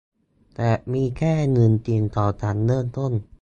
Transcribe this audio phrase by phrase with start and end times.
[0.55, 3.11] แต่มีแค่หนึ่งสิ่งก่อนฉันเริ่มต้น